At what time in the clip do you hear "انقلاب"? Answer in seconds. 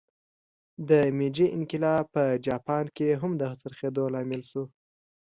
1.57-2.03